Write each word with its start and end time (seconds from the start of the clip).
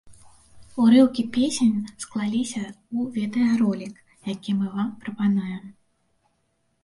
Урыўкі 0.83 1.23
песень 1.35 1.73
склаліся 2.05 2.61
ў 2.69 2.99
відэаролік, 3.17 3.95
які 4.33 4.51
мы 4.61 4.65
вам 4.77 4.89
прапануем. 5.03 5.65